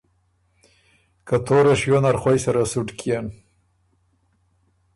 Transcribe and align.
که 1.27 1.35
توره 1.45 1.73
شیو 1.79 1.97
نر 2.03 2.15
خوئ 2.21 2.37
سره 2.43 2.63
سُټ 2.71 2.89
کيېن، 2.99 3.25